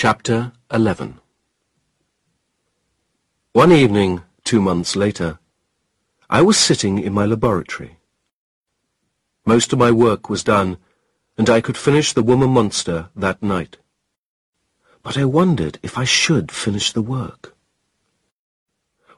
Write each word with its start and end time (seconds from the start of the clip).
Chapter 0.00 0.52
11 0.70 1.18
One 3.52 3.72
evening, 3.72 4.22
two 4.44 4.62
months 4.62 4.94
later, 4.94 5.40
I 6.30 6.40
was 6.40 6.56
sitting 6.56 7.00
in 7.00 7.12
my 7.12 7.26
laboratory. 7.26 7.98
Most 9.44 9.72
of 9.72 9.80
my 9.80 9.90
work 9.90 10.30
was 10.30 10.44
done, 10.44 10.78
and 11.36 11.50
I 11.50 11.60
could 11.60 11.76
finish 11.76 12.12
the 12.12 12.22
woman 12.22 12.50
monster 12.50 13.10
that 13.16 13.42
night. 13.42 13.78
But 15.02 15.18
I 15.18 15.24
wondered 15.24 15.80
if 15.82 15.98
I 15.98 16.04
should 16.04 16.52
finish 16.52 16.92
the 16.92 17.02
work. 17.02 17.56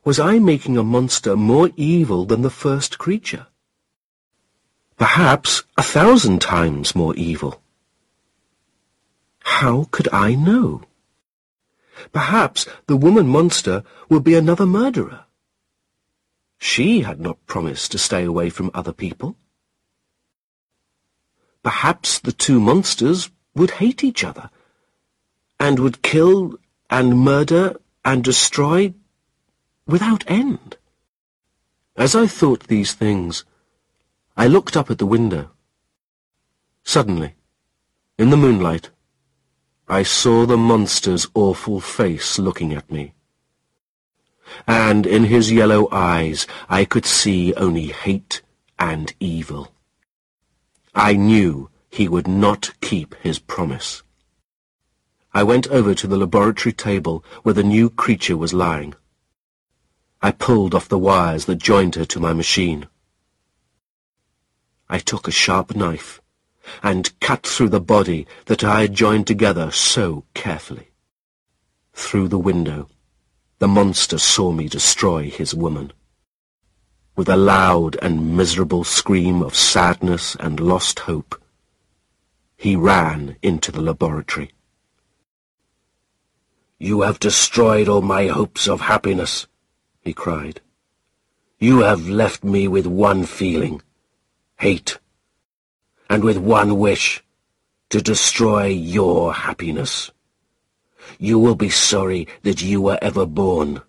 Was 0.03 0.19
I 0.19 0.39
making 0.39 0.79
a 0.79 0.83
monster 0.83 1.37
more 1.37 1.69
evil 1.77 2.25
than 2.25 2.41
the 2.41 2.49
first 2.49 2.97
creature? 2.97 3.49
Perhaps 4.97 5.65
a 5.77 5.83
thousand 5.83 6.41
times 6.41 6.95
more 6.95 7.15
evil. 7.17 7.61
How 9.43 9.89
could 9.91 10.09
I 10.13 10.35
know? 10.35 10.83
Perhaps 12.13 12.67
the 12.87 12.97
woman 12.97 13.29
monster 13.29 13.83
would 14.09 14.25
be 14.25 14.35
another 14.35 14.67
murderer. 14.67 15.25
She 16.59 17.03
had 17.03 17.21
not 17.21 17.47
promised 17.47 17.93
to 17.93 17.99
stay 17.99 18.25
away 18.25 18.51
from 18.51 18.71
other 18.75 18.93
people. 18.93 19.37
Perhaps 21.63 22.19
the 22.21 22.33
two 22.33 22.61
monsters 22.61 23.31
would 23.55 23.73
hate 23.73 24.03
each 24.03 24.25
other 24.25 24.51
and 25.59 25.79
would 25.79 26.03
kill 26.03 26.59
and 26.89 27.19
murder 27.19 27.77
and 28.05 28.25
destroy 28.25 28.95
without 29.87 30.25
end. 30.27 30.77
As 31.97 32.15
I 32.15 32.27
thought 32.27 32.69
these 32.69 32.95
things, 32.95 33.45
I 34.37 34.47
looked 34.47 34.77
up 34.77 34.91
at 34.91 34.99
the 34.99 35.07
window. 35.07 35.51
Suddenly, 36.83 37.35
in 38.19 38.31
the 38.31 38.39
moonlight, 38.39 38.91
I 39.91 40.05
saw 40.05 40.47
the 40.47 40.57
monster's 40.57 41.27
awful 41.35 41.81
face 41.81 42.39
looking 42.39 42.73
at 42.73 42.93
me. 42.93 43.13
And 44.65 45.05
in 45.05 45.25
his 45.25 45.51
yellow 45.51 45.89
eyes 45.91 46.47
I 46.69 46.85
could 46.85 47.05
see 47.05 47.53
only 47.55 47.89
hate 47.89 48.41
and 48.79 49.13
evil. 49.19 49.73
I 50.95 51.15
knew 51.15 51.71
he 51.91 52.07
would 52.07 52.29
not 52.29 52.73
keep 52.81 53.17
his 53.17 53.41
promise. 53.41 54.05
I 55.35 55.43
went 55.43 55.67
over 55.67 55.93
to 55.97 56.07
the 56.07 56.17
laboratory 56.17 56.73
table 56.73 57.25
where 57.43 57.55
the 57.55 57.65
new 57.65 57.91
creature 57.91 58.37
was 58.37 58.55
lying. 58.55 58.95
I 60.23 60.31
pulled 60.31 60.73
off 60.73 60.89
the 60.89 60.99
wires 61.01 61.47
that 61.47 61.57
joined 61.57 61.97
her 61.97 62.05
to 62.05 62.21
my 62.21 62.33
machine. 62.33 62.87
I 64.89 65.01
took 65.01 65.27
a 65.27 65.33
sharp 65.33 65.75
knife 65.75 66.20
and 66.83 67.19
cut 67.21 67.47
through 67.47 67.71
the 67.71 67.81
body 67.81 68.27
that 68.47 68.63
I 68.65 68.83
had 68.83 68.95
joined 68.95 69.27
together 69.27 69.71
so 69.71 70.25
carefully. 70.35 70.91
Through 71.93 72.29
the 72.29 72.39
window, 72.39 72.89
the 73.59 73.69
monster 73.69 74.19
saw 74.19 74.53
me 74.53 74.69
destroy 74.69 75.29
his 75.29 75.55
woman. 75.55 75.93
With 77.17 77.29
a 77.29 77.37
loud 77.37 77.97
and 78.01 78.37
miserable 78.37 78.85
scream 78.85 79.43
of 79.43 79.55
sadness 79.55 80.37
and 80.41 80.61
lost 80.61 81.01
hope, 81.01 81.43
he 82.57 82.77
ran 82.77 83.37
into 83.43 83.73
the 83.73 83.83
laboratory. 83.83 84.53
You 86.79 87.03
have 87.03 87.19
destroyed 87.19 87.89
all 87.89 88.01
my 88.01 88.29
hopes 88.29 88.69
of 88.69 88.83
happiness, 88.83 89.47
he 90.01 90.15
cried. 90.15 90.61
You 91.59 91.81
have 91.81 92.09
left 92.09 92.43
me 92.43 92.69
with 92.69 92.87
one 92.87 93.27
feeling, 93.27 93.83
hate 94.59 95.00
and 96.11 96.25
with 96.25 96.37
one 96.37 96.77
wish, 96.77 97.23
to 97.89 98.03
destroy 98.03 98.67
your 98.67 99.33
happiness. 99.33 100.11
You 101.21 101.39
will 101.39 101.55
be 101.55 101.71
sorry 101.71 102.27
that 102.43 102.61
you 102.61 102.83
were 102.83 102.99
ever 103.01 103.25
born. 103.25 103.83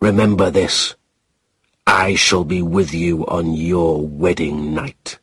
Remember 0.00 0.50
this. 0.50 0.96
I 1.86 2.14
shall 2.14 2.42
be 2.42 2.62
with 2.62 2.94
you 2.94 3.26
on 3.26 3.52
your 3.52 4.06
wedding 4.06 4.72
night. 4.72 5.18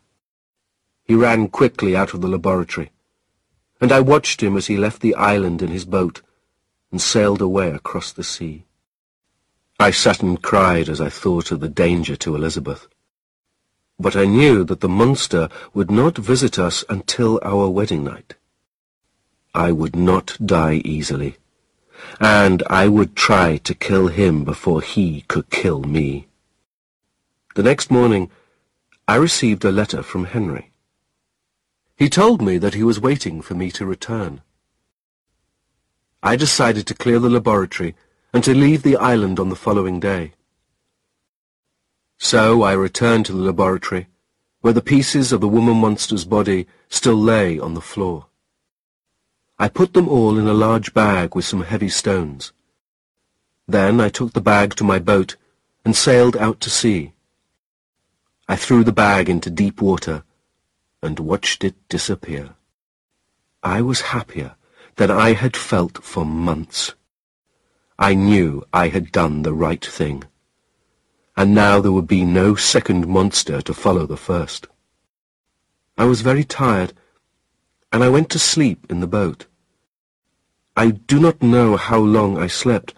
He 1.04 1.16
ran 1.16 1.48
quickly 1.48 1.96
out 1.96 2.14
of 2.14 2.22
the 2.22 2.28
laboratory, 2.28 2.92
and 3.82 3.92
I 3.92 4.02
watched 4.02 4.44
him 4.44 4.56
as 4.56 4.68
he 4.68 4.78
left 4.78 5.02
the 5.02 5.16
island 5.16 5.64
in 5.64 5.70
his 5.70 5.86
boat 5.86 6.22
and 6.92 7.02
sailed 7.02 7.42
away 7.42 7.72
across 7.72 8.12
the 8.12 8.24
sea. 8.24 8.66
I 9.80 9.90
sat 9.90 10.22
and 10.22 10.42
cried 10.42 10.90
as 10.90 11.02
I 11.02 11.10
thought 11.10 11.52
of 11.52 11.60
the 11.60 11.70
danger 11.70 12.16
to 12.18 12.36
Elizabeth 12.36 12.88
but 14.00 14.16
I 14.16 14.26
knew 14.26 14.64
that 14.66 14.82
the 14.82 14.90
monster 14.90 15.50
would 15.74 15.90
not 15.90 16.18
visit 16.18 16.60
us 16.60 16.84
until 16.90 17.40
our 17.44 17.70
wedding 17.70 18.04
night. 18.04 18.36
I 19.54 19.72
would 19.72 19.96
not 19.96 20.38
die 20.46 20.82
easily, 20.84 21.38
and 22.20 22.62
I 22.70 22.88
would 22.88 23.16
try 23.16 23.58
to 23.58 23.74
kill 23.74 24.08
him 24.08 24.44
before 24.44 24.82
he 24.82 25.22
could 25.28 25.50
kill 25.50 25.82
me. 25.82 26.28
The 27.56 27.64
next 27.64 27.90
morning, 27.90 28.30
I 29.08 29.16
received 29.16 29.64
a 29.64 29.72
letter 29.72 30.04
from 30.04 30.26
Henry. 30.26 30.72
He 31.96 32.10
told 32.10 32.42
me 32.42 32.58
that 32.58 32.74
he 32.74 32.84
was 32.84 33.00
waiting 33.00 33.42
for 33.42 33.54
me 33.54 33.72
to 33.72 33.86
return. 33.86 34.42
I 36.22 36.36
decided 36.36 36.86
to 36.88 36.94
clear 36.94 37.20
the 37.20 37.30
laboratory 37.30 37.96
and 38.34 38.44
to 38.44 38.54
leave 38.54 38.84
the 38.84 38.98
island 38.98 39.40
on 39.40 39.48
the 39.48 39.56
following 39.56 40.02
day. 40.02 40.34
So 42.18 42.64
I 42.64 42.74
returned 42.74 43.26
to 43.26 43.34
the 43.34 43.40
laboratory, 43.40 44.08
where 44.62 44.74
the 44.74 44.82
pieces 44.82 45.32
of 45.32 45.42
the 45.42 45.48
woman 45.48 45.78
monster's 45.78 46.26
body 46.26 46.68
still 46.90 47.16
lay 47.16 47.60
on 47.60 47.74
the 47.74 47.82
floor. 47.82 48.28
I 49.60 49.68
put 49.70 49.94
them 49.94 50.08
all 50.08 50.38
in 50.38 50.48
a 50.48 50.54
large 50.54 50.94
bag 50.94 51.36
with 51.36 51.46
some 51.46 51.62
heavy 51.64 51.90
stones. 51.90 52.52
Then 53.68 54.02
I 54.02 54.10
took 54.10 54.34
the 54.34 54.42
bag 54.42 54.76
to 54.76 54.84
my 54.84 55.00
boat 55.00 55.36
and 55.84 55.96
sailed 55.96 56.36
out 56.38 56.60
to 56.62 56.70
sea. 56.70 57.14
I 58.48 58.56
threw 58.56 58.84
the 58.84 58.92
bag 58.92 59.30
into 59.30 59.50
deep 59.50 59.82
water 59.82 60.24
and 61.02 61.20
watched 61.20 61.64
it 61.64 61.76
disappear. 61.90 62.56
I 63.64 63.82
was 63.82 64.02
happier 64.02 64.56
than 64.96 65.12
I 65.12 65.34
had 65.34 65.56
felt 65.58 66.04
for 66.04 66.26
months. 66.26 66.94
I 67.98 68.14
knew 68.14 68.64
I 68.74 68.90
had 68.90 69.12
done 69.12 69.42
the 69.42 69.54
right 69.54 69.84
thing 69.86 70.24
and 71.38 71.54
now 71.54 71.82
there 71.82 71.92
would 71.92 72.08
be 72.08 72.24
no 72.24 72.56
second 72.56 73.08
monster 73.08 73.62
to 73.62 73.74
follow 73.74 74.06
the 74.06 74.18
first. 74.18 74.68
I 75.98 76.06
was 76.06 76.22
very 76.22 76.44
tired, 76.44 76.94
and 77.92 78.04
I 78.04 78.10
went 78.10 78.30
to 78.32 78.40
sleep 78.40 78.86
in 78.90 79.00
the 79.00 79.08
boat. 79.08 79.46
I 80.76 80.92
do 80.92 81.20
not 81.20 81.42
know 81.42 81.78
how 81.78 82.00
long 82.00 82.38
I 82.38 82.48
slept, 82.48 82.94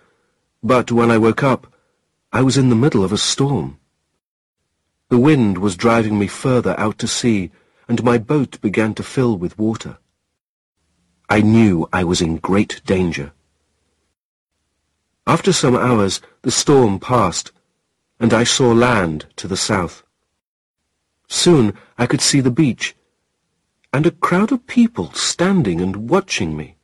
but 0.63 0.91
when 0.91 1.11
I 1.11 1.17
woke 1.17 1.43
up, 1.43 1.67
I 2.31 2.41
was 2.41 2.57
in 2.57 2.69
the 2.69 2.75
middle 2.75 3.03
of 3.03 3.11
a 3.11 3.17
storm. 3.17 3.79
The 5.09 5.19
wind 5.19 5.59
was 5.59 5.77
driving 5.77 6.19
me 6.19 6.27
further 6.27 6.79
out 6.79 6.97
to 6.99 7.07
sea, 7.07 7.51
and 7.87 8.03
my 8.03 8.17
boat 8.17 8.59
began 8.61 8.93
to 8.95 9.03
fill 9.03 9.37
with 9.37 9.57
water. 9.57 9.97
I 11.29 11.41
knew 11.41 11.87
I 11.93 12.03
was 12.03 12.21
in 12.21 12.37
great 12.37 12.81
danger. 12.85 13.31
After 15.25 15.53
some 15.53 15.75
hours, 15.75 16.21
the 16.41 16.51
storm 16.51 16.99
passed, 16.99 17.51
and 18.19 18.33
I 18.33 18.43
saw 18.43 18.71
land 18.71 19.27
to 19.35 19.47
the 19.47 19.57
south. 19.57 20.03
Soon 21.27 21.73
I 21.97 22.05
could 22.05 22.21
see 22.21 22.39
the 22.39 22.51
beach, 22.51 22.95
and 23.93 24.05
a 24.05 24.11
crowd 24.11 24.51
of 24.51 24.67
people 24.67 25.11
standing 25.13 25.81
and 25.81 26.09
watching 26.09 26.55
me. 26.55 26.77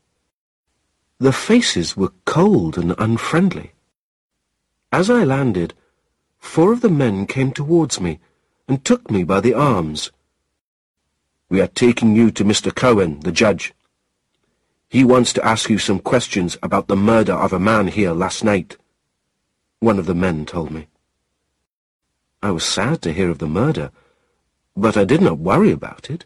The 1.19 1.31
faces 1.31 1.95
were 1.95 2.11
cold 2.25 2.77
and 2.77 2.93
unfriendly. 2.97 3.71
As 4.91 5.09
I 5.09 5.23
landed, 5.23 5.73
four 6.37 6.73
of 6.73 6.81
the 6.81 6.89
men 6.89 7.25
came 7.25 7.51
towards 7.51 7.99
me 7.99 8.19
and 8.67 8.83
took 8.83 9.09
me 9.09 9.23
by 9.23 9.39
the 9.39 9.53
arms. 9.53 10.11
We 11.49 11.61
are 11.61 11.67
taking 11.67 12.15
you 12.15 12.31
to 12.31 12.43
Mr. 12.43 12.73
Cohen, 12.73 13.19
the 13.21 13.31
judge. 13.31 13.73
He 14.89 15.03
wants 15.03 15.33
to 15.33 15.45
ask 15.45 15.69
you 15.69 15.79
some 15.79 15.99
questions 15.99 16.57
about 16.61 16.87
the 16.87 16.95
murder 16.95 17.33
of 17.33 17.53
a 17.53 17.59
man 17.59 17.87
here 17.87 18.11
last 18.11 18.43
night, 18.43 18.77
one 19.79 19.97
of 19.97 20.05
the 20.05 20.15
men 20.15 20.45
told 20.45 20.71
me. 20.71 20.87
I 22.43 22.51
was 22.51 22.65
sad 22.65 23.01
to 23.03 23.13
hear 23.13 23.29
of 23.29 23.37
the 23.37 23.47
murder, 23.47 23.89
but 24.75 24.97
I 24.97 25.05
did 25.05 25.21
not 25.21 25.37
worry 25.37 25.71
about 25.71 26.09
it. 26.09 26.25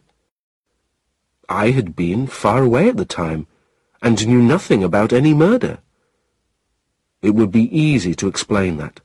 I 1.47 1.69
had 1.69 1.95
been 1.95 2.25
far 2.25 2.63
away 2.63 2.89
at 2.89 2.97
the 2.97 3.05
time, 3.05 3.45
and 4.01 4.27
knew 4.27 4.41
nothing 4.41 4.83
about 4.83 5.13
any 5.13 5.35
murder. 5.35 5.77
It 7.21 7.35
would 7.35 7.51
be 7.51 7.69
easy 7.77 8.15
to 8.15 8.27
explain 8.27 8.77
that. 8.77 8.99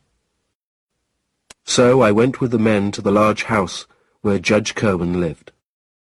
So 1.65 2.01
I 2.01 2.13
went 2.13 2.41
with 2.41 2.51
the 2.51 2.59
men 2.59 2.91
to 2.93 3.03
the 3.03 3.13
large 3.13 3.43
house 3.45 3.87
where 4.23 4.39
Judge 4.39 4.75
Cohen 4.75 5.21
lived. 5.21 5.53